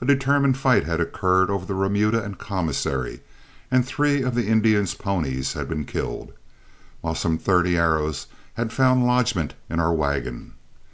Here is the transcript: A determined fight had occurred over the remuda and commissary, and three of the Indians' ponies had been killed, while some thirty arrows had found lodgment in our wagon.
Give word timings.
A 0.00 0.04
determined 0.04 0.56
fight 0.58 0.84
had 0.84 1.00
occurred 1.00 1.48
over 1.48 1.64
the 1.64 1.76
remuda 1.76 2.20
and 2.24 2.36
commissary, 2.36 3.20
and 3.70 3.86
three 3.86 4.20
of 4.20 4.34
the 4.34 4.48
Indians' 4.48 4.94
ponies 4.94 5.52
had 5.52 5.68
been 5.68 5.84
killed, 5.84 6.32
while 7.02 7.14
some 7.14 7.38
thirty 7.38 7.78
arrows 7.78 8.26
had 8.54 8.72
found 8.72 9.06
lodgment 9.06 9.54
in 9.68 9.78
our 9.78 9.92
wagon. 9.94 10.54